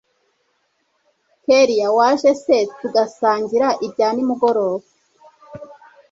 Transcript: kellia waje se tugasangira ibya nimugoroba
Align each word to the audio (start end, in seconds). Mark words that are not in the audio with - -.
kellia 1.45 1.87
waje 1.97 2.31
se 2.43 2.57
tugasangira 2.79 3.67
ibya 3.85 4.07
nimugoroba 4.15 4.87